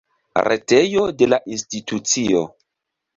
[0.45, 2.41] Retejo de la institucio.